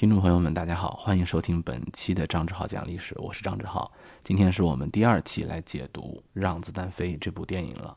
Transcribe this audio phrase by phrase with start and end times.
[0.00, 3.92] 听众朋友们，大家好，欢迎收听本期的张志浩讲历史，我是张志浩。
[4.24, 7.94] 今天是我们第二期来解读《让子弹飞》这部电影了。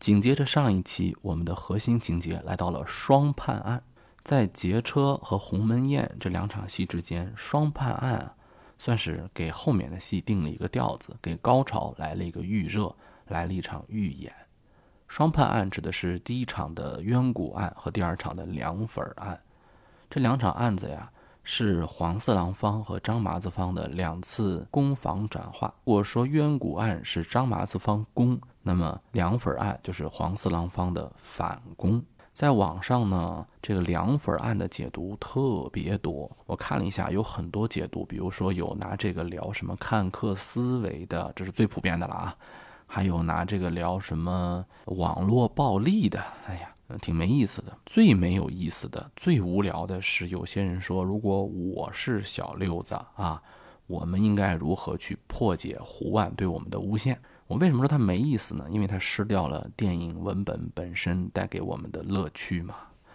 [0.00, 3.84] 紧接着上一期，我们的核心情节来到了双判案，
[4.24, 8.34] 在劫车和鸿门宴这两场戏之间，双判案啊，
[8.78, 12.96] 算是给后面的戏定了一个调子，给高潮来了一个预热，
[13.26, 14.32] 来了一场预演。
[15.06, 19.38] 双判案指的是第一场的冤谷案和第二场的凉粉案，
[20.08, 21.11] 这两场案子呀。
[21.44, 25.72] 是黄四郎方和张麻子方的两次攻防转化。
[25.84, 32.02] 我说冤谷案是张麻子方攻，那么凉粉案就是黄四郎方的反攻。
[32.32, 36.30] 在网上呢，这个凉粉案的解读特别多。
[36.46, 42.34] 我看了一下，有很多解读，比如说有拿这个聊什么看客思维的，这是最普遍的了啊。
[42.86, 46.71] 还有拿这个聊什么网络暴力的，哎呀。
[47.00, 53.42] 挺没意思的，最没有意思的、最无聊的是，有些人说，如果我是小六子啊，
[53.86, 57.18] 我们应该如何去破解胡万对我们的诬陷？
[57.46, 58.66] 我为什么说它没意思呢？
[58.70, 62.74] 因为它失掉了电影文本本身带给我们的乐趣嘛。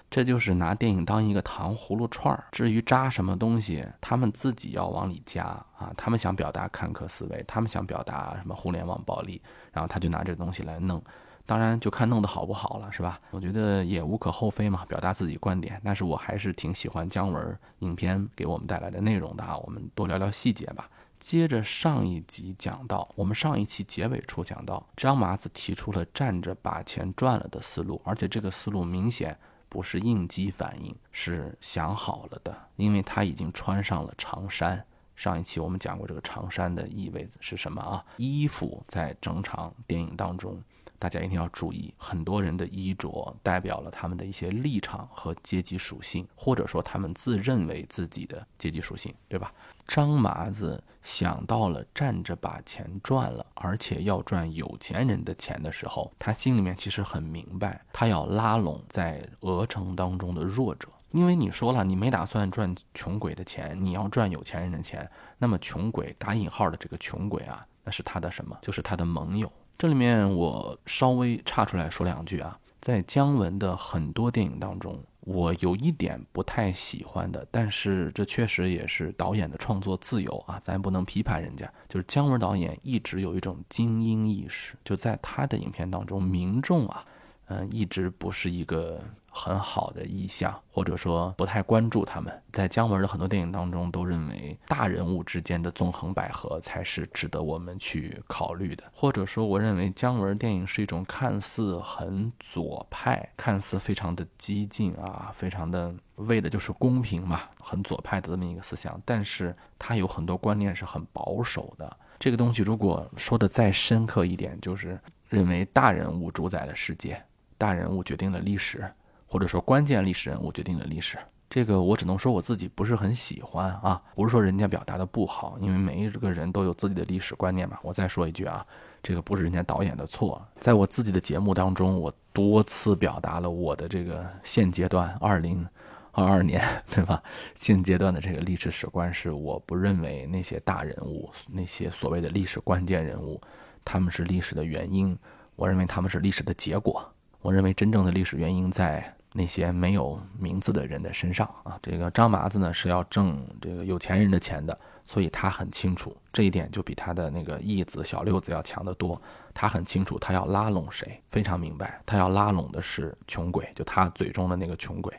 [0.10, 5.44] 这就是拿电影当一个糖葫芦串儿，至于扎什么东西，他们自己要往里加
[5.78, 5.94] 啊。
[5.98, 9.42] 他们想表达看客思维，他们想表达什么互联网暴力，
[9.72, 11.04] 然后他就拿这东西来弄。
[11.48, 13.20] 当然就看弄得好不好了，是吧？
[13.32, 15.82] 我觉得也无可厚非嘛，表达自己观点。
[15.84, 19.58] 但是我还是挺喜欢姜文影片给我们带来的内容的啊。
[19.58, 20.90] 我们多聊聊细节吧。
[21.20, 29.36] 接着上一集讲到，我们上一期结尾处讲到，张麻子提出了站着把钱赚了的思路，而且这个思路明显
[29.70, 34.86] 不是应激反应，是想好了的，因为他已经穿上了长衫。
[35.16, 38.06] 上一期我们讲过这个长衫的意味是什么啊？
[38.18, 40.62] 衣服在整场电影当中。
[41.00, 49.54] 大家一定要注意，很多人的衣着代表了他们的一些立场和阶级属性，或者说他们自认为自己的阶级属性，对吧？
[49.88, 68.58] 张麻子想到了站着把钱赚了，而且要赚有钱人的钱的时候，他心里面其实很明白，他要拉拢在鹅城当中的弱者，因为你说了，你没打算赚穷鬼的钱，你要赚有钱人的钱，那么穷鬼打引号的这个穷鬼啊，那是他的什么？
[68.62, 69.50] 就是他的盟友。
[69.78, 81.72] 这里面我稍微岔出来说两句啊，在姜文的很多电影当中，我有一点不太喜欢的，但是这确实也是导演的创作自由啊，咱不能批判人家。
[81.88, 87.06] 就是姜文导演一直有一种精英意识，就在他的影片当中，民众啊，
[87.48, 89.02] 嗯，一直不是一个。
[89.30, 92.42] 很好的意向，或者说不太关注他们。
[92.52, 98.84] 在姜文的很多电影当中，都认为大人物之间的纵横捭阖才是值得我们去考虑的。
[98.92, 109.00] 或者说，我认为姜文电影是一种看似很左派、看似非常的激进啊，非常的为的就是公平嘛，很左派的这么一个思想。
[109.06, 111.96] 但是他有很多观念是很保守的。
[112.18, 115.00] 这个东西如果说的再深刻一点，就是
[115.30, 117.24] 认为大人物主宰了世界，
[117.58, 118.90] 大人物决定了历史。
[119.30, 121.18] 或者说关键历史人物决定了历史，
[121.50, 127.78] 这个我只能说我自己不是很喜欢啊，不是说人家表达的不好，因为每一个人都有自己的历史观念嘛。
[127.82, 128.66] 我再说一句啊，
[129.04, 135.68] 这个不是人家导演的错，在我自己的节目当中，我多次表达了我的这个现阶段二零
[136.14, 137.22] 二二年，对吧？
[137.54, 143.42] 现阶段的这个历史史观是，我不认为那些大人物，那些所谓的历史关键人物，
[143.84, 145.20] 他们是历史的原因，
[145.58, 147.06] 我认为他们是历史的结果。
[147.48, 149.14] 我认为真正的历史原因在。
[149.34, 154.76] 那些没有名字的人的身上啊，这个张麻子呢是要挣这个有钱人的钱的，
[155.06, 159.22] 所以他很清楚这一点，就比他的那个义子小六子要强得多。
[159.54, 165.14] 他很清楚他要拉拢谁，非常明白，他要拉拢的是穷鬼，就他嘴中的那个穷鬼，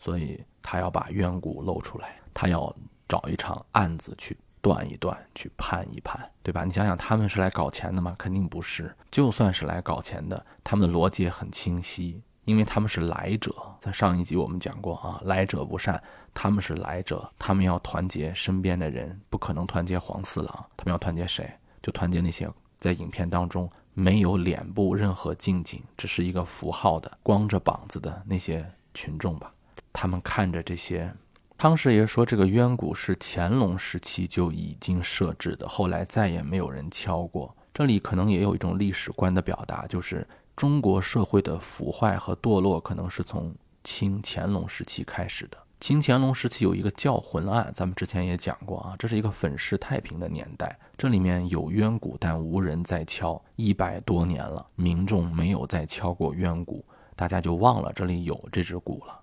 [0.00, 2.74] 所以他要把冤骨露出来，他要
[3.06, 6.64] 找一场案子去断一断，去判一判，对吧？
[6.64, 8.14] 你想想，他们是来搞钱的吗？
[8.16, 8.94] 肯定不是。
[9.10, 12.22] 就算是来搞钱的，他们的逻辑很清晰。
[12.44, 16.02] 因为他们是来者，在上一集我们讲过啊，来者不善，
[16.34, 21.48] 他们是来者，他们要团结身边的人，不可能团结黄四郎，他们要团结谁？
[21.80, 22.50] 就团结那些
[22.80, 29.54] 在影片当中没有脸部任何近景，只是一个符号的光着膀子的那些群众吧。
[29.92, 31.14] 他们看着这些，
[31.62, 37.56] 汤师爷说这个冤谷是乾隆时期就已经设置的，后来再也没有人敲过。
[37.72, 40.26] 这里可能也有一种历史观的表达，就是。
[40.56, 43.54] 中国社会的腐坏和堕落，可能是从
[43.84, 45.56] 清乾隆时期开始的。
[45.78, 59.20] 清乾隆时期有一个教魂案，咱们之前也讲过啊，这是一个粉饰太平的年代，这里面有冤骨，但无人再敲，一百多年了，民众没有再敲过冤骨，大家就忘了这里有这只鼓了。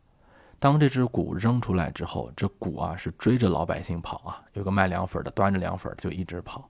[0.60, 6.70] 当这只鼓扔出来之后，这鼓啊是追着老百姓跑啊，有个卖凉粉的端着凉粉就一直跑。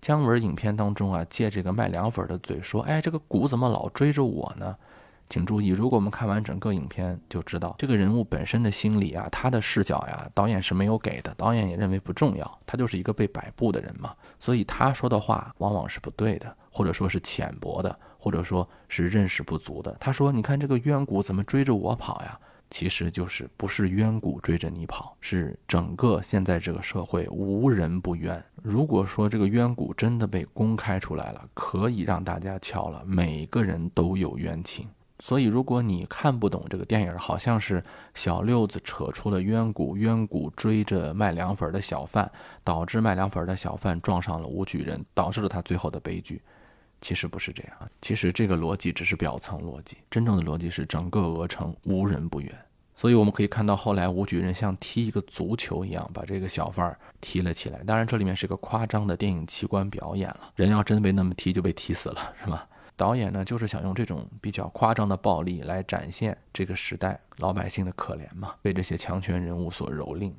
[0.00, 4.76] 姜文影片当中啊，借这个卖凉粉的嘴说：“哎，这个鼓怎么老追着我呢？”
[5.30, 19.94] 请注意，如果我们看完整个影片，就知道这个人物本身的心理啊，他的视角呀，导演是没有给的，导演也认为不重要，他就是一个被摆布的人嘛，所以他说的话往往是不对的，或者说是浅薄的，或者说是认识不足的。
[20.00, 28.42] 他说：“你看这个冤骨怎么追着我跑呀？”其实就是不是冤骨追着你跑，是整个现在这个社会无人不冤。
[28.62, 34.88] 如果说这个冤骨真的被公开出来了，可以让大家瞧了，每个人都有冤情。
[35.20, 37.82] 所以，如果你看不懂这个电影，好像是
[38.14, 42.30] 小六子扯出了冤骨，冤骨追着卖凉粉的小贩，
[42.62, 46.40] 导致卖凉粉的小贩撞上了吴举人，导致了他最后的悲剧。
[47.00, 52.52] 其实不是这样，其实这个逻辑只是表层逻辑，真正的逻辑是整个鹅城无人不冤。
[52.96, 57.78] 所以我们可以看到，后来吴举人像踢一个足球一样把这个小贩儿踢了起来。
[57.84, 62.66] 当然，这里面是个夸张的电影器官表演了，人要真被那么踢就被踢死了，是吧？
[62.96, 70.32] 导演呢，就是想用这种比较夸张的暴力来展现这个时代老百姓的可怜嘛，被这些强权人物所蹂躏。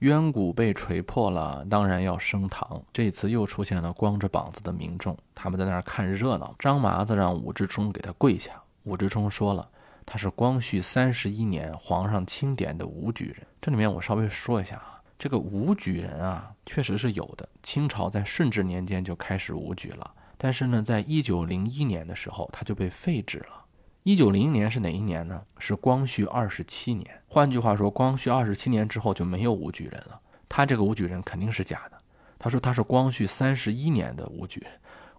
[0.00, 2.82] 冤骨被锤破了，当然要升堂。
[2.92, 6.54] 这次又出现了光着膀子的民众，他们在那儿看热闹。
[6.58, 8.52] 张麻子让武志冲给他跪下，
[8.82, 9.66] 武志冲说了，
[10.04, 13.46] 他是光绪三十一年皇上钦点的武举人。
[13.62, 17.48] 这里面我稍微说一下啊，这个武举人啊，确实是有的。
[17.62, 20.10] 清朝在顺治年间就开始武举了。
[20.36, 23.63] 但是呢，在一九零一年的时候，他就被废止了。
[24.04, 25.42] 一九零一年是哪一年呢？
[25.58, 27.10] 是光绪二十七年。
[27.26, 30.20] 换句话说，光绪二十七年之后就没有武举人了。
[30.46, 31.96] 他这个武举人肯定是假的。
[32.38, 34.70] 他说他是光绪三十一年的武举人。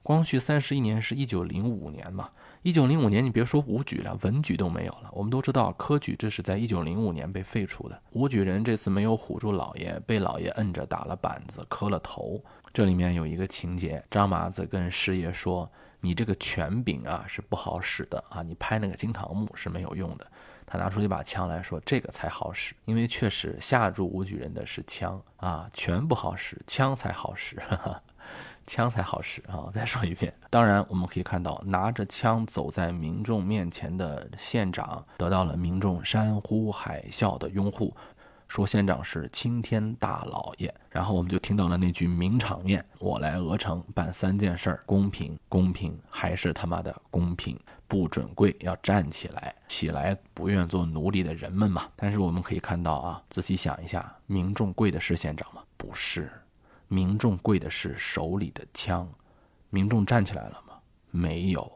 [0.04, 2.30] 光绪三十一年是一九零五年嘛？
[2.62, 5.10] 一九零五年你别说武举了，文举都没有了。
[5.14, 8.00] 我们都知道科举这是在一九零五年被废除的。
[8.12, 12.40] 武举人这次没有唬住老爷，被老爷摁着打了板子，磕了头。
[12.72, 15.68] 这里面有一个情节，张麻子跟师爷说
[16.06, 20.28] ：“你这个权柄啊是不好使的啊，你拍那个金堂木是没有用的。”
[20.68, 27.58] 他拿出一把枪来说：“这个才好使，因为确实吓住武举人的是枪啊，权不好使，枪才好使，
[28.68, 37.96] 枪才好使啊！”再说一遍，当然我们可以看到，拿着枪走在民众面前的县长得到了民众山呼海啸的拥护。
[38.48, 55.62] 说县长是青天大老爷，然后我们就听到了那句名场面：“我来鹅城办三件事儿，公平，公平，还是他妈的公平，不准跪，要站起来，起来，不愿做奴隶的人们嘛。”但是我们可以看到啊，仔细想一下，民众跪的是县长吗？
[55.76, 56.32] 不是，
[56.88, 59.08] 民众跪的是手里的枪。
[59.72, 60.76] 民众站起来了吗？
[61.12, 61.70] 没有，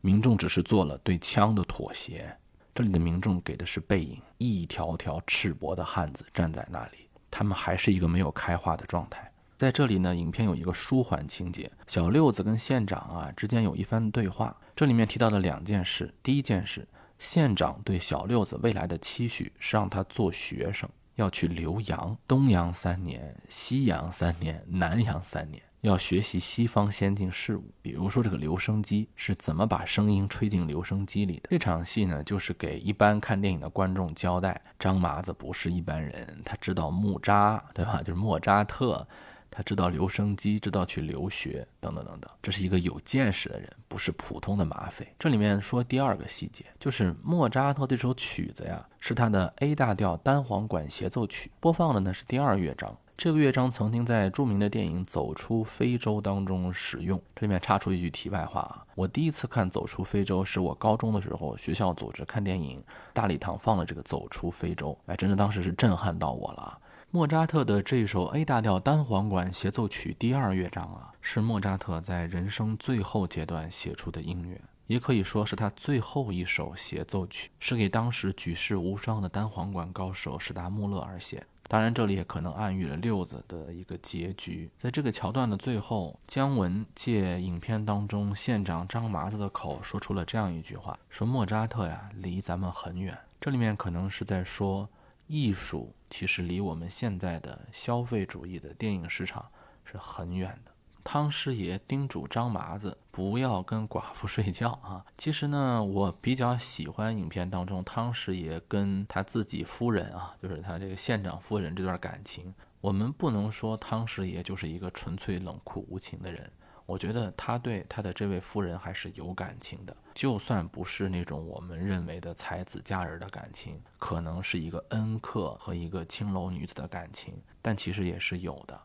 [0.00, 2.34] 民众只是做了对枪的妥协。
[2.74, 9.30] 这里的民众给的是背影，一条条赤膊的汉子站在那里，他们还是一个没有开化的状态。
[9.58, 14.56] 在这里呢，影片有一个舒缓情节，小六子跟县长啊之间有一番对话。
[14.74, 16.88] 这里面提到的两件事，第一件事，
[17.18, 25.62] 县长对小六子未来的期许是让他做学生，要去留洋，东洋三年，西洋三年，南洋三年。
[25.82, 31.48] 要学习西方先进事物，比如说这个留声机是怎么把声音吹进留声机里的。
[31.50, 37.98] 这场戏呢，就是给一般看电影的观众交代：张麻子不是一般人，他知道木扎，对吧？
[37.98, 39.04] 就是莫扎特，
[39.50, 42.30] 他知道留声机，知道去留学，等等等等。
[42.40, 45.12] 这是一个有见识的人，不是普通的马匪。
[45.18, 52.96] 这里面说第二个细节，就是莫扎特这首曲子呀，是他的 A 大调单簧管协奏曲，播放的呢是第二乐章。
[53.22, 57.22] 这个乐章曾经在著名的电影《走出非洲》当中使用。
[57.36, 66.76] 这里面插出一句题外话啊，我第一次看《走出非洲》是我高中的时候，学校组织看电影，大礼堂放了这个《走出非洲》，哎，真的当时是震撼到我了。
[67.12, 81.46] 莫扎特的这首 A 大调单簧管协奏曲第二乐章啊，是莫扎特在人生最后阶段写出的音乐，也可以说是他最后一首协奏曲，是给当时举世无双的单簧管高手史达穆勒而写。
[81.72, 84.70] 当然，这里也可能暗喻了六子的一个结局。
[84.76, 94.86] 在这个桥段的最后，姜文借影片当中县长张麻子的口说出了这样一句话：“说莫扎特呀，离咱们很远。”这里面可能是在说，
[95.28, 99.42] 艺术其实离我们现在的消费主义的电影市场
[99.82, 100.71] 是很远的。
[101.04, 105.04] 汤师爷叮嘱张麻子不要跟寡妇睡觉啊！
[105.18, 112.54] 其实呢，我比较喜欢影片当中汤师爷跟他自己夫人啊，就是他这个县长夫人这段感情。
[112.80, 116.50] 我们不能说汤师爷就是一个纯粹冷酷无情的人，
[116.86, 128.80] 我觉得他对他的这位夫人还是有感情的，就算不是那种我们认为的才子佳人的感情，可能是一个恩客和一个青楼女子的感情，但其实也是有的。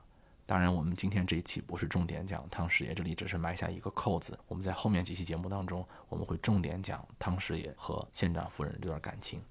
[0.47, 4.39] 当然，我们今天这一期不是重点讲汤师爷，这里只是埋下一个扣子。
[4.47, 9.41] 我们在后面几期节目当中，我们会重点讲汤师爷和县长夫人这段感情。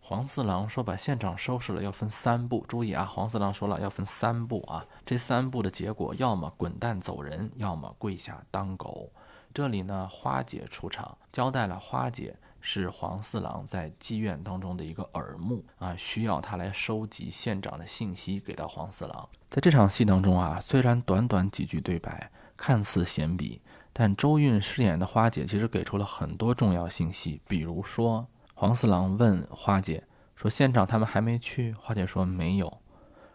[0.00, 2.64] 黄四郎说：“把县长收拾了，要分三步。
[2.66, 4.86] 注意啊，黄四郎说了要分三步啊。
[5.04, 9.12] 这三步的结果，要么滚蛋走人，要么跪下当狗。
[9.52, 19.28] 这里呢，花姐出场，交代了花姐是黄四郎在妓院当中的一个耳目啊，需要他来收集县长的信息给到黄四郎。
[19.56, 23.58] 在这场戏当中啊，虽然短短几句对白看似闲笔，
[23.90, 32.70] 但周韵饰演的花姐其实给出了很多重要信息，比如说。”黄四郎问花姐说：“县长他们还没去？”花姐说：“没有。”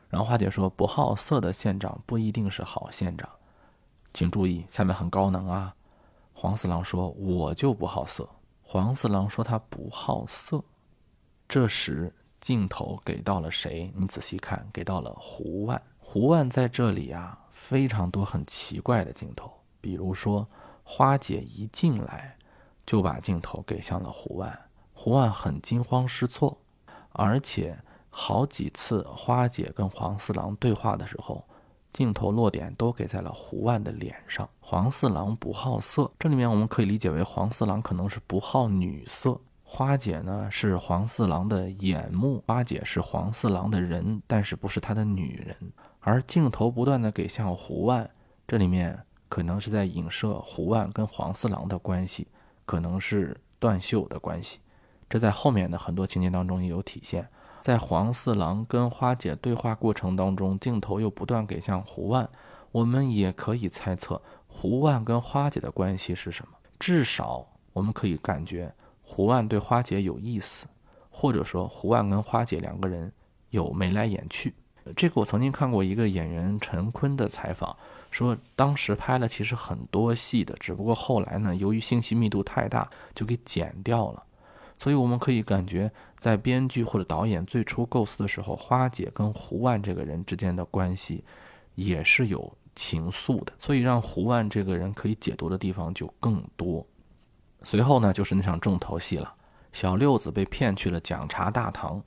[0.10, 3.28] 然后花姐说：“不好色的县长不一定是好县长，
[4.14, 5.74] 请注意，下面很高能啊。”
[6.34, 8.30] 黄四郎说：“我就不好色。”
[8.62, 10.64] 黄四郎说：“他不好色。”
[11.50, 13.92] 这时镜头给到了谁？
[13.96, 15.82] 你仔细看，给到了胡万。
[16.14, 19.50] 胡万在这里啊，非常多很奇怪的镜头，
[19.80, 20.46] 比如说
[20.84, 22.36] 花姐一进来
[22.86, 24.60] 就把镜头给向了胡万。
[24.94, 26.58] 胡万很惊慌失措，
[27.14, 31.46] 而且好几次花姐跟黄四郎对话的时候，
[31.94, 34.50] 镜头落点都给在了胡万的脸上。
[34.60, 39.40] 黄四郎不好色，这里面我们可以理解为黄四郎可能是不好女色。
[39.64, 45.56] 花姐呢是黄四郎的眼目，花姐是黄四郎的人，但是不是他的女人。
[46.02, 48.10] 而镜头不断的给向胡万，
[48.48, 52.28] 这里面可能是在影射胡万跟黄四郎的关系，
[52.66, 54.60] 可能是断袖的关系。
[55.08, 57.28] 这在后面的很多情节当中也有体现，
[57.60, 62.28] 在黄四郎跟花姐对话过程当中，镜头又不断给向胡万，
[62.72, 66.54] 我们也可以猜测胡万跟花姐的关系是什么。
[66.80, 70.66] 至少我们可以感觉胡万对花姐有意思，
[71.12, 73.12] 或者说胡万跟花姐两个人
[73.52, 74.56] 有眉来眼去。
[74.96, 77.76] 这个我曾经看过一个演员陈坤的采访，
[78.10, 84.24] 说当时拍了其实很多戏的，只不过后来呢，由于信息密度太大，就给剪掉了。
[84.78, 91.24] 所以我们可以感觉，在编剧或者导演最初构思的时候，花姐跟胡万这个人之间的关系
[91.76, 96.84] 也是有情愫的，所以让胡万这个人可以解读的地方就更多。
[97.64, 99.32] 随后呢，就是那场重头戏了，
[99.72, 102.02] 小六子被骗去了讲茶大堂，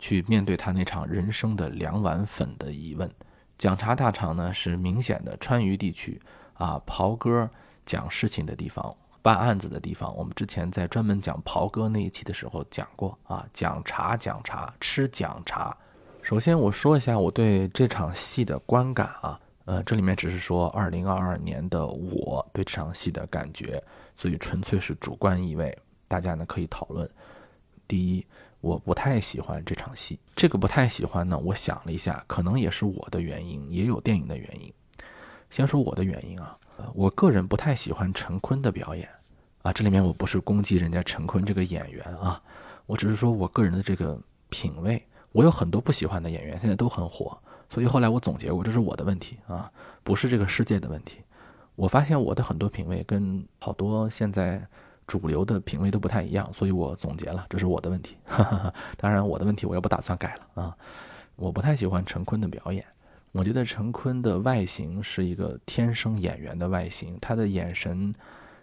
[0.00, 3.08] 去面对他那场人生的两碗粉的疑问。
[3.56, 6.20] 讲茶大堂呢，是明显的川渝地区
[6.54, 7.48] 啊，袍哥
[7.86, 8.92] 讲事情的地方。
[9.22, 15.76] 办案子的地方，我们之前在专门讲袍哥那一期的时候讲过啊，讲茶讲茶吃讲茶。
[16.22, 23.82] 首先我说一下我对这场戏的观感啊，呃，这里面只是说二零二二年的我对这场戏的感觉，
[24.16, 25.76] 所以纯粹是主观意味，
[26.08, 27.06] 大家呢可以讨论。
[27.86, 28.26] 第一，
[28.60, 34.72] 我不太喜欢这场戏，这个不太喜欢呢，我想了一下，可能也是我的原因，也有电影的原因。
[35.48, 36.56] 先说我的原因啊。
[36.94, 39.06] 我个人不太喜欢陈坤的表演，
[39.60, 42.42] 啊，这里面我不是攻击人家陈坤这个演员啊，
[42.86, 47.38] 我只是说我个人的这个品味，我有很多不喜欢的演员，现在都很火，
[47.68, 49.70] 所以后来我总结过，这是我的问题啊，
[50.02, 51.20] 不是这个世界的问题。
[51.76, 54.66] 我发现我的很多品味跟好多现在
[55.10, 58.16] 主流的品味都不太一样，所以我总结了，这是我的问题。
[58.96, 60.76] 当然，我的问题我也不打算改了啊，
[61.34, 62.84] 我不太喜欢陈坤的表演。
[63.32, 68.14] 我觉得陈坤的外形是一个天生演员的外形，他的眼神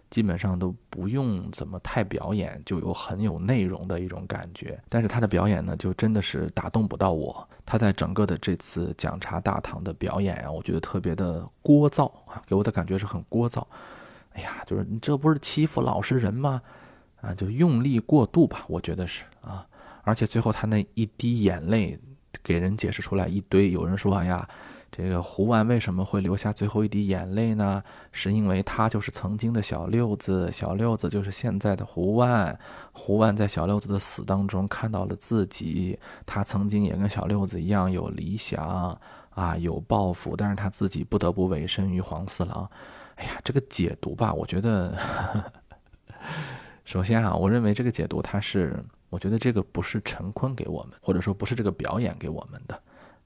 [0.10, 4.82] 基本上都不用怎么太表演，就有很有内容的一种感觉。
[4.88, 7.46] 但是他的表演呢，就真的是打动不到我。
[7.66, 13.62] 他在整个的这次讲茶大堂的表演啊，我觉得特别的聒噪啊，给我的感觉是很聒噪。
[14.38, 16.62] 哎呀，就是你这不是欺负老实人吗？
[17.22, 19.68] 啊，就用力过度吧，我觉得是啊。
[20.04, 22.00] 而且最后他那一滴眼泪。
[22.44, 24.48] 给人解释出来一堆，有人说：“哎呀，
[24.90, 27.84] 这个胡万为什么会留下最后一滴眼泪呢？
[28.14, 32.58] 是因为他就是曾经的小六子，小六子就是现在的胡万。
[32.94, 38.98] 胡万在小六子的死当中看到了自己，他曾经也跟小六子一样有理想
[39.32, 42.70] 啊，有抱负，但是他自己不得不委身于黄四郎。
[43.18, 44.98] 哎呀，这个解读吧，我觉得，
[46.86, 48.84] 首先啊，我认为这个解读它是。
[49.10, 52.78] 我觉得这个不是陈坤给我们，或者说不是这个表演给我们的，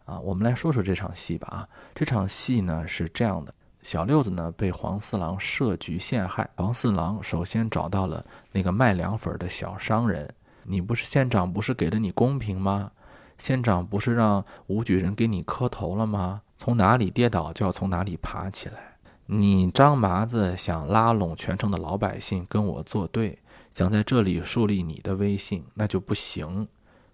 [0.06, 1.48] 啊，我们来说说这场戏吧。
[1.48, 10.32] 啊，这场戏呢是这样的：小六子呢被黄四郎设局陷害，黄四郎首先找到了那个卖凉粉的小商人，
[10.66, 12.92] 你不是县长，不是给了你公平吗？
[13.40, 16.44] 县长不是让武举人给你磕头了吗？
[16.58, 18.91] 从哪里跌倒就要从哪里爬起来。
[19.34, 23.40] 你张麻子想拉拢全城的老百姓跟我作对，
[23.72, 26.68] 想在这里树立你的威信，那就不行，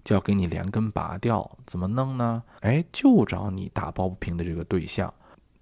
[0.03, 1.47] 就要给你连根拔掉。
[1.67, 2.41] 怎么弄呢？
[2.61, 5.13] 哎，就找你打抱不平的这个对象，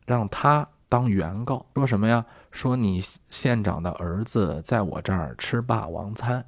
[0.06, 2.26] 让他当原告，说什么呀？
[2.52, 6.46] 说你县长的儿子在我这儿吃霸王餐，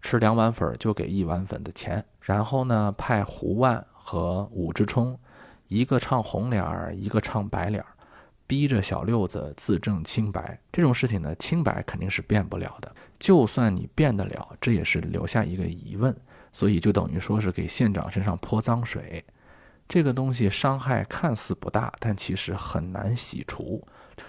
[0.00, 5.18] 吃两碗粉就给一碗粉的钱，然后呢，派胡万和武志冲，
[5.66, 7.88] 一个唱红脸儿，一个唱白脸儿。
[8.50, 12.92] 逼着小六子自证清白，这种事情呢，清白肯定是变不了的。
[13.16, 16.12] 就算你变得了，这也是留下一个疑问，
[16.52, 19.24] 所以就等于说是给县长身上泼脏水。
[19.88, 23.80] 这个东西伤害看似不大，但其实很难洗除。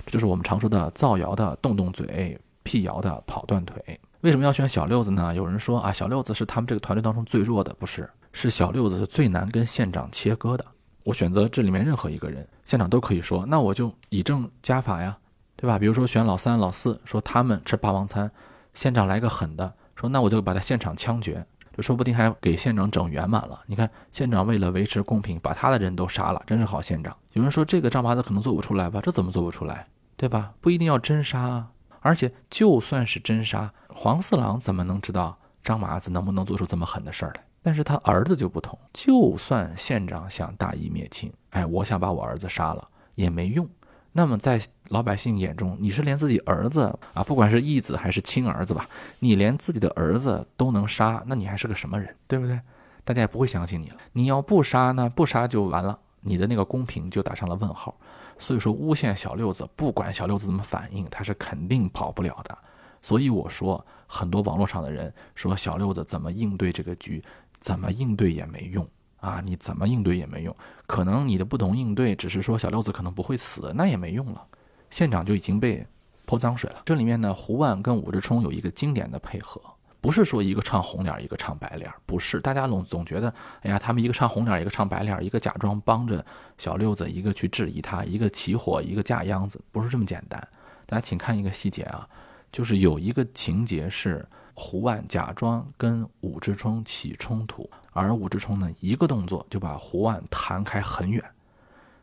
[0.05, 3.99] 这就是我们常说的造谣的动动嘴，辟谣的跑断腿。
[4.19, 5.33] 为什么要选小六子呢？
[5.33, 8.07] 有人说啊，小六子是他们这个团队当中最弱的，不是？
[8.33, 10.63] 是小六子是最难跟县长切割的。
[11.03, 15.17] 我选择这里面任何一个人，县长都可以说，那我就以正加法呀，
[15.57, 15.77] 对吧？
[15.77, 18.31] 比如说选老三、老四，说他们吃霸王餐，
[18.73, 23.59] 县长来个狠的，说那我就把他现场枪决，就说不定还给县长整圆满了。
[23.65, 27.13] 你看县长为了维持公平，把他的人都杀了，真是好县长。
[27.33, 29.01] 有人说这个张麻子可能做不出来吧？
[29.03, 29.85] 这怎么做不出来？
[30.15, 30.53] 对吧？
[30.61, 31.67] 不一定要真杀啊，
[31.99, 37.43] 而且就算是真杀，黄四郎怎么能知道张麻子能不能做出这么狠的事儿来？
[37.63, 43.67] 但是他儿子就不同，就算县长想大义灭亲，哎，我想把我儿子杀了也没用。
[44.13, 48.89] 那么在老百姓眼中，你是连自己儿子啊，不管是义子还是亲儿子吧，
[49.19, 52.59] 你连自己的儿子都能杀，那你还是个什么人，对不对？
[53.05, 53.97] 大家也不会相信你了。
[54.11, 57.95] 你要不杀呢，不杀就完了，你的那个公平就打上了问号。
[58.37, 62.57] 所以说诬陷小六子，不管小六子怎么反应，他是肯定跑不了的。
[63.01, 67.23] 所以我说，很多网络上的人说小六子怎么应对这个局。
[67.61, 68.85] 怎么应对也没用
[69.21, 69.39] 啊！
[69.45, 70.53] 你怎么应对也没用，
[70.87, 74.43] 可能你的不同应对，只是说小六子可能不会死，那也没用了。
[74.89, 75.85] 县长就已经被
[76.25, 76.81] 泼脏水了。
[76.83, 79.61] 这里面呢，胡万跟武志冲有一个经典的配合，
[80.01, 82.39] 不是说一个唱红脸，一个唱白脸，不是。
[82.41, 86.25] 大家总总觉得，哎呀，他们一个唱红脸，一个唱白脸，一个假装帮着
[86.57, 90.45] 小六子，一个去质疑他，一个起火，一个架秧子，不是这么简单。
[90.87, 92.09] 大家请看一个细节啊，
[92.51, 94.27] 就是有一个情节是。
[94.53, 101.23] 胡万假装跟武志冲起冲突，而武志冲呢，一个动作就把胡万弹开很远。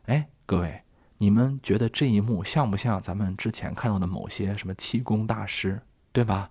[0.07, 0.83] 哎，各位，
[1.19, 5.81] 你们觉得这一幕像不像咱们之前看到的某些什么气功大师，
[6.13, 6.51] 对吧？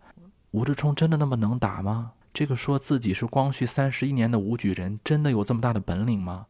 [0.52, 2.14] 武志冲真的那么能打吗？
[2.34, 6.46] 这个说自己是光绪三十一年的武举人，真的有这么大的本领吗？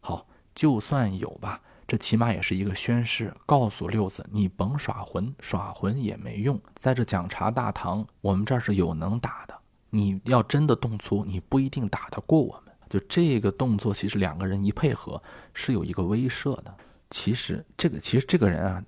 [0.00, 1.60] 好，就算有吧。
[1.86, 6.60] 这起码也是一个宣誓，告诉六子，你甭耍混，耍混也没用。
[6.74, 9.54] 在这讲茶大堂，我们这儿是有能打的。
[9.90, 12.74] 你要真的动粗，你不一定打得过我们。
[12.88, 15.22] 就这个动作，其实两个人一配合，
[15.54, 16.74] 是有一个威慑的。
[17.10, 18.84] 其实这个，其实这个人啊，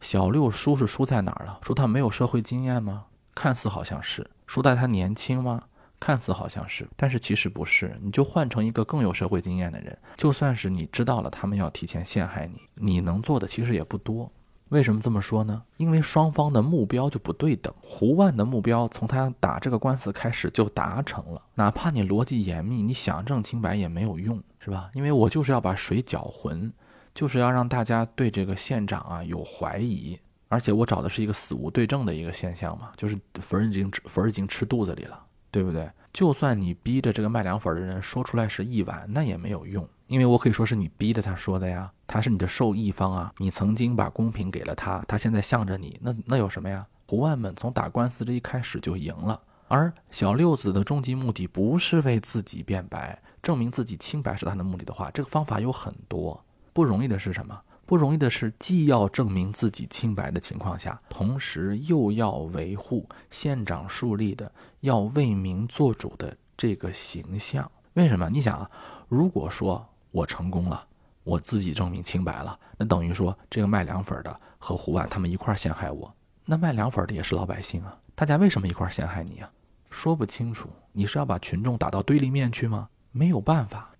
[0.00, 1.58] 小六输是输在哪儿了？
[1.62, 3.06] 输他没有社会经验吗？
[3.34, 4.28] 看似好像是。
[4.46, 5.64] 输在他年轻吗？
[6.00, 7.98] 看似好像是，但是其实不是。
[8.00, 14.30] 你就换成一个更有社会经验的人，就算是你知道了他们要提前陷害你，你能做的其实也不多。
[14.68, 15.62] 为什么这么说呢？
[15.78, 17.72] 因为双方的目标就不对等。
[17.80, 24.90] 胡万的目标从他打这个官司开始就达成了，哪怕你逻辑严密，你想证清白也没有用，是吧？
[24.92, 26.70] 因为我就是要把水搅浑，
[27.14, 35.24] 就是要让大家对这个县长啊有怀疑，而且我找的是一个死无对证的一个现象嘛，就是粉已经粉已经吃肚子里了。
[35.50, 35.90] 对不对？
[36.12, 46.86] 就算你逼着这个卖凉粉的人说出来是一碗，那也没有用，因为我可以说是你逼着他说的呀，他是你的受益方啊，你曾经把公平给了他，他现在向着你，那那有什么呀？
[47.06, 57.60] 胡万们从打官司这一开始就赢了，而小六子的终极目的不是为自己辩白，证明自己清白是他的目的的话，这个方法有很多，不容易的是什么？
[57.86, 67.70] 不容易的是，既要证明自己清白的情况下，同时又要维护县长树立的要为民做主的这个形象。
[67.94, 68.28] 为什么？
[68.28, 68.70] 你想啊，
[69.08, 70.86] 如果说我成功了，
[71.24, 76.14] 我自己证明清白了，那等于说这个卖凉粉的和胡万他们一块陷害我，
[76.44, 79.50] 那卖凉粉的也是老百姓啊，大家为什么一块陷害你啊？
[79.90, 82.88] 说不清楚，你是要把群众打到对立面去吗？
[83.10, 83.90] 没有办法，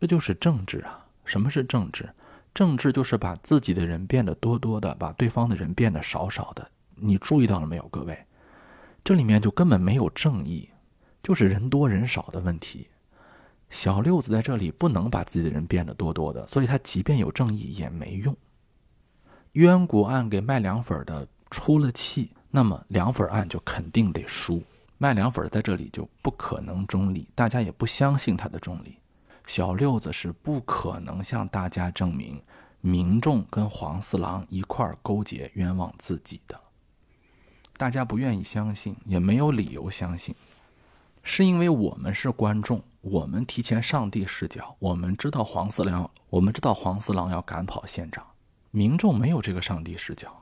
[0.00, 1.06] 这就是政治啊。
[1.24, 2.12] 什么是政治？
[2.52, 6.68] 政治就是把自己的人变得多多的，把对方的人变得少少的。
[6.96, 8.18] 你注意到了没有，各位？
[9.04, 10.68] 这里面就根本没有正义，
[11.22, 12.88] 就是人多人少的问题。
[13.68, 18.36] 小六子在这里不能把自己的人变得多多的，所以他即便有正义也没用。
[19.52, 24.62] 冤谷案给卖凉粉的出了气，那么凉粉案就肯定得输。
[24.98, 28.96] 卖凉粉在这里就不可能中立，大家也不相信他的中立。
[29.46, 32.40] 小六子是不可能向大家证明
[32.80, 36.60] 民众跟黄四郎一块勾结冤枉自己的。
[37.82, 40.32] 大家不愿意相信，也没有理由相信，
[41.24, 48.24] 是因为我们是观众，我们提前上帝视角，我们知道黄四郎，我们知道黄四郎要赶跑县长，
[48.70, 50.32] 民众没有这个上帝视角。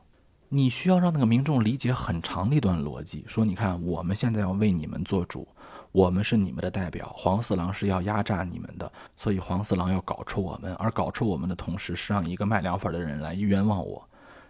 [0.50, 5.48] 你需要让那个民众理解很长的一段逻辑，说你看，我们现在要为你们做主，
[5.92, 14.07] 我们是你们的代表，黄四郎是要压榨你们的，所以黄四郎要搞出我们，而搞出我们的同时，是让一个卖凉粉的人来冤枉我，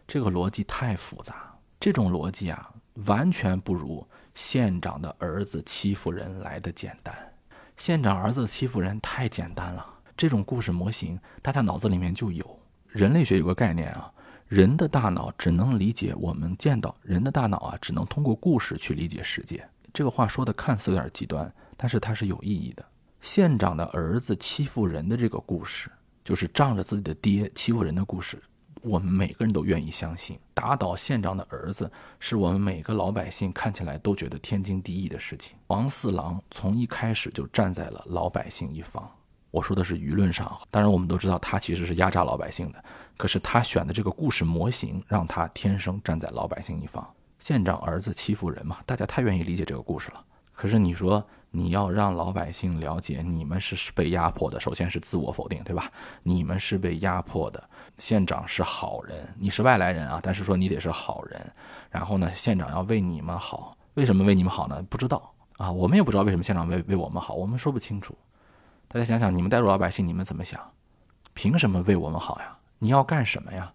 [0.08, 2.68] 这个逻辑太复杂，这种逻辑啊。
[3.06, 7.14] 完全不如县长的儿子欺负人来的简单。
[7.76, 9.86] 县长儿子欺负人太简单了。
[10.16, 12.60] 这种故事模型，大家脑子里面就有。
[12.88, 14.12] 人类学有个概念啊，
[14.48, 19.66] 人的大脑只能理解我们见到人的大脑啊，只能通过故事去理解世界。
[19.94, 22.84] 这个话说的看似有点极端，但是它是有意义的。
[23.22, 25.90] 县长的儿子欺负人的这个故事，
[26.22, 28.42] 就是仗着自己的爹欺负人的故事。
[28.82, 35.56] 我们每个人都愿意相信，打倒县长的儿子是我们每个老百姓看起来都觉得天经地义的事情。
[35.66, 39.08] 王四郎从一开始就站在了老百姓一方。
[39.50, 42.84] 我说的是舆论上，当然我们都知道他其实是压榨老百姓的。
[43.16, 47.06] 可是他选的这个故事模型，让他天生站在老百姓一方。
[47.38, 50.24] 县长儿子欺负人嘛，大家太愿意理解这个故事了。
[50.52, 51.24] 可是你说。
[51.52, 54.60] 你要让老百姓了解，你们是被压迫的。
[54.60, 55.90] 首先是自我否定，对吧？
[56.22, 57.68] 你们是被压迫的。
[58.00, 61.40] 县长是好人，你是外来人啊，但是说你得是好人。
[61.88, 64.82] 然后呢，县长要为你们好，为什么为你们好呢？
[64.90, 68.16] 不知道啊，我们也不知道为什么县长为为我们好，我们说不清楚。
[68.88, 70.60] 大家想想，你们带入老百姓，你们怎么想？
[71.34, 72.56] 凭什么为我们好呀？
[72.78, 73.72] 你要干什么呀？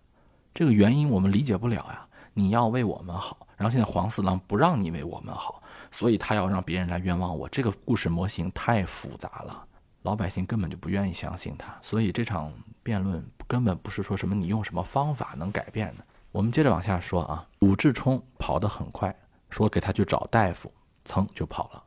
[0.54, 2.06] 这个原因我们理解不了呀。
[2.34, 5.62] 你要为我们好，然后现在黄四郎不让你为我们好。
[5.92, 9.66] 所以他要让别人来冤枉我，这个故事模型太复杂了，
[10.02, 11.74] 老百姓根本就不愿意相信他。
[11.82, 12.52] 所以这场
[12.84, 16.04] 辩论根本不是说什么你用什么方法能改变的。
[16.32, 19.16] 我们接着往下说啊，武志冲跑得很快，
[19.50, 20.72] 说给他去找大夫，
[21.04, 21.84] 噌就跑了。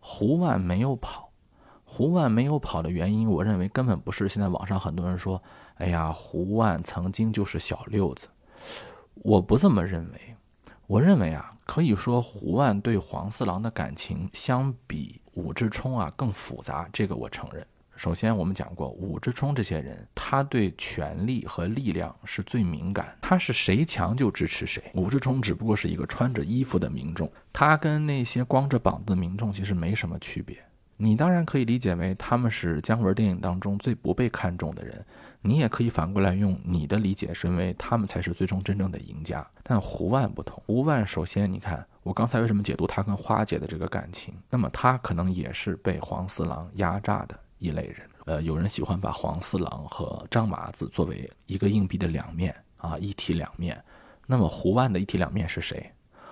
[0.00, 1.30] 胡万没有跑，
[1.84, 5.42] 胡万没有跑的原因，我认为根本不是现在网上很多人说，
[5.74, 8.28] 哎呀，胡万曾经就是小六子，
[9.14, 10.36] 我不这么认为，
[10.86, 11.48] 我认为啊。
[11.64, 17.64] 可以说，胡万对黄四郎的感情相比武志冲啊更复杂，这个我承认。
[17.94, 24.82] 首先，我们讲过，武志冲这些人，他对权力和力量是最敏感，他是谁强就支持谁。
[24.94, 30.56] 武志冲只不过是一个穿着衣服的民众，他跟那些光着膀子的民众其实没什么区别。
[30.96, 35.04] 你当然可以理解为他们是姜文电影当中最不被看重的人，
[35.40, 39.44] 你也可以反过来用你的理解认为他们才是最终真正的赢家。
[39.64, 48.10] 但胡万不同，胡万首先你看我刚才为什么解读他跟花姐的这个感情，那么他可能也是被黄四郎压榨的一类人。
[48.26, 53.82] 呃，有人喜欢把黄四郎和张麻子作为一个硬币的两面啊，一体两面。
[54.26, 55.90] 那么胡万的一体两面是谁？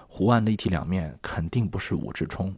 [0.08, 2.54] 胡万的一体两面肯定不是武志冲。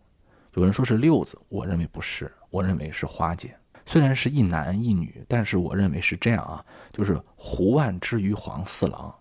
[0.55, 3.55] 有人说是六子，我认为不是，我认为是花姐。
[3.85, 9.15] 虽然是一男一女，但是我认为是这样啊，就是胡万之于黄四郎，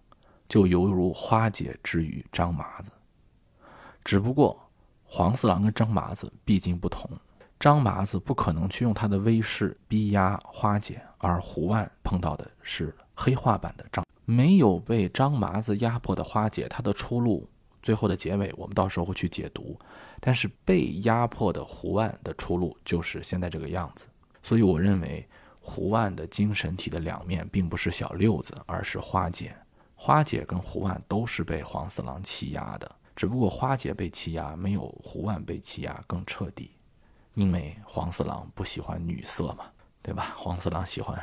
[0.48, 2.92] 就犹如花姐之于张麻子。
[4.04, 4.62] 只不过
[5.04, 7.10] 黄四郎跟张麻子毕竟不同，
[7.62, 17.48] 张麻子不可能去用他的威势逼压花姐，而胡万碰到的是黑化版的张，没有被张麻子压迫的花姐，她的出路。
[17.84, 19.78] 最后的结尾，我们到时候会去解读。
[20.20, 24.08] 但是被压迫的胡万的出路就是现在这个样子。
[24.42, 25.24] 所以我认为
[25.60, 29.56] 胡万的精神体的两面，并不是小六子，而是花姐。
[29.96, 36.72] 花姐跟胡万都是被黄四郎欺压的，只不过花姐被欺压没有胡万被欺压更彻底，
[37.34, 39.66] 因为黄四郎不喜欢女色嘛，
[40.02, 40.34] 对吧？
[40.38, 41.20] 黄四郎喜欢。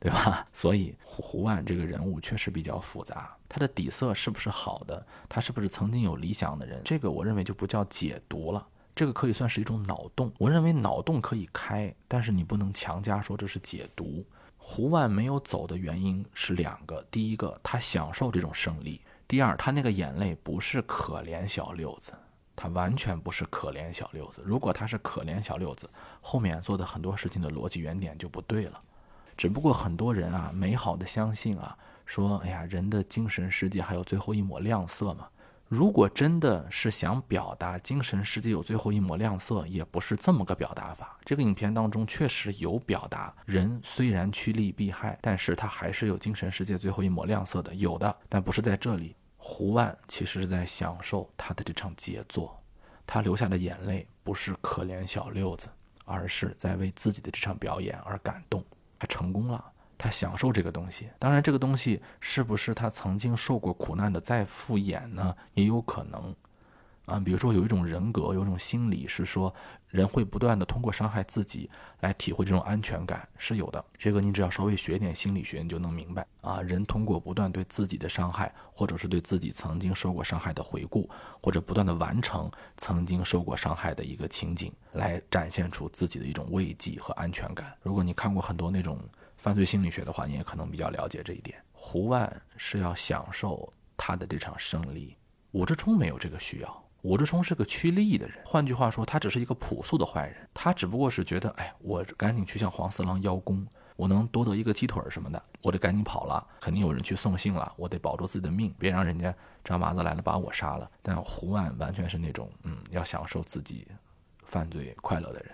[0.00, 0.46] 对吧？
[0.54, 5.04] 所以胡胡万这个人物确实比较复杂，他的底色是不是好的？
[5.28, 6.80] 他是不是曾经有理想的人？
[6.84, 10.32] 这个我认为就不叫解读了，这个可以算是一种脑洞。
[10.38, 14.24] 我认为脑洞可以开，但是你不能强加说这是解读。
[14.56, 22.12] 胡万没有走的原因是两个：第一个，他享受这种胜利；第二，他那个眼泪不是可怜小六子，
[22.60, 24.42] 他完全不是可怜小六子。
[24.44, 25.88] 如果他是可怜小六子，
[26.20, 28.82] 后面做的很多事情的逻辑原点就不对了。
[29.36, 35.28] 只不过很多人啊，美好的相信啊，说哎呀，人的精神世界还有最后一抹亮色嘛。
[35.68, 41.16] 如果真的是想表达精神世界有最后一抹亮色，也不是这么个表达法。
[41.24, 49.14] 这个影片当中确实有表达，人虽然趋利避害，但是他还是有精神世界最后一抹亮色的，有的，但不是在这里。
[49.50, 52.62] 胡万其实是在享受他的这场杰作，
[53.06, 55.68] 他流下的眼泪不是可怜小六子，
[56.04, 58.62] 而是在为自己的这场表演而感动。
[58.98, 59.64] 他成功了，
[59.96, 61.08] 他享受这个东西。
[61.18, 65.34] 当然，这个东西是不是他曾经受过苦难的再复演呢？
[65.54, 66.36] 也有可能。
[67.08, 69.52] 啊，比如说有一种人格，有一种心理是说，
[69.88, 73.82] 人会不断的通过伤害自己来体会这种安全感，是有的。
[73.96, 76.60] 这个你只要稍微学点心理学，你就能明白啊。
[76.60, 81.08] 人通过不断对自己的伤害，或者是对自己曾经受过伤害的回顾，
[81.40, 87.74] 或者不断的完成曾经受过伤害的一个情景，来展现出自己的一种慰藉和安全感。
[87.82, 89.00] 如果你看过很多那种
[89.38, 91.58] 犯罪心理学的话，你也可能比较了解这一点。
[91.72, 95.16] 胡万是要享受他的这场胜利，
[95.52, 96.84] 武志冲没有这个需要。
[97.02, 100.48] 武志冲是个趋利的人，换句话说，他只是一个朴素的坏人。
[100.52, 109.32] 他只不过是觉得，哎，我赶紧去向黄四郎邀功，我能多得一个鸡腿什么的，我得赶紧跑了，肯定有人去送信了，我得保住自己的命，别让人家
[109.62, 110.90] 张麻子来了把我杀了。
[111.00, 113.86] 但胡万完全是那种，嗯，要享受自己
[114.44, 115.52] 犯罪快乐的人。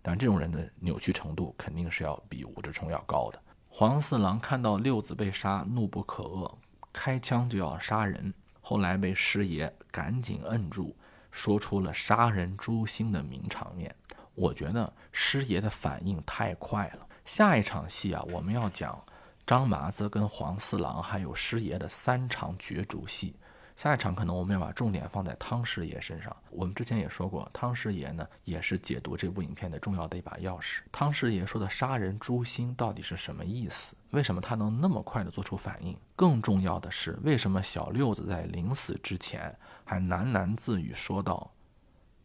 [0.00, 3.38] 但这种人的扭曲程度肯定是要比武志冲要高的。
[3.68, 6.50] 黄四郎看到六子被杀，怒不可遏，
[6.90, 8.32] 开枪就要杀人。
[8.60, 10.94] 后来被师爷赶紧摁住，
[11.30, 13.94] 说出了杀人诛心的名场面。
[14.34, 17.06] 我觉得师爷的反应太快了。
[17.24, 19.02] 下一场戏啊，我们要讲
[19.46, 23.34] 张麻子跟黄四郎还有师爷的三场角逐戏。
[23.80, 26.36] 下一场可能我们要把重点放在汤师爷身上。
[26.50, 30.80] 我们之前也说过，汤师爷呢也是解读这部影片的重要的一把钥匙。
[30.92, 33.96] 汤师爷说的“杀人诛心”到底是什么意思？
[34.10, 35.96] 为什么他能那么快的做出反应？
[36.14, 41.50] 更重要的是，为什么小六子在临死之前还喃喃自语说道：“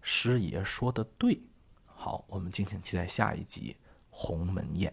[0.03, 1.41] 师爷说的对。”
[1.87, 3.77] 好，我们敬请期待下一集
[4.09, 4.91] 《鸿门宴》。